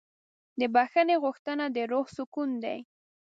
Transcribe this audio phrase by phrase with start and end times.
[0.59, 2.75] د بښنې غوښتنه د روح سکون ده.